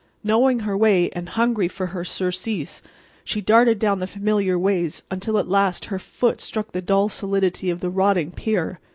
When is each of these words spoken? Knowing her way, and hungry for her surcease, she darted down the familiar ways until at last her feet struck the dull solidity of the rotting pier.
Knowing 0.23 0.61
her 0.61 0.75
way, 0.75 1.11
and 1.11 1.29
hungry 1.29 1.67
for 1.67 1.85
her 1.85 2.03
surcease, 2.03 2.81
she 3.23 3.39
darted 3.39 3.77
down 3.77 3.99
the 3.99 4.07
familiar 4.07 4.57
ways 4.57 5.03
until 5.11 5.37
at 5.37 5.47
last 5.47 5.85
her 5.93 5.99
feet 5.99 6.41
struck 6.41 6.71
the 6.71 6.81
dull 6.81 7.07
solidity 7.07 7.69
of 7.69 7.81
the 7.81 7.89
rotting 7.91 8.31
pier. 8.31 8.79